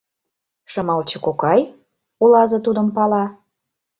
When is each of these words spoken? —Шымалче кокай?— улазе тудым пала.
—Шымалче 0.71 1.17
кокай?— 1.25 1.61
улазе 2.23 2.57
тудым 2.65 2.87
пала. 2.95 3.25